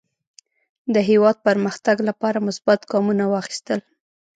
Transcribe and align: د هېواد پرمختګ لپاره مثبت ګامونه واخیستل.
د 0.93 0.95
هېواد 1.09 1.37
پرمختګ 1.47 1.97
لپاره 2.09 2.45
مثبت 2.47 2.79
ګامونه 2.91 3.23
واخیستل. 3.27 3.79